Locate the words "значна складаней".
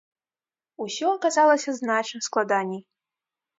1.81-2.85